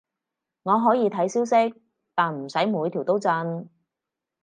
[0.63, 1.75] 我可以睇消息，
[2.15, 3.69] 但唔使每條都震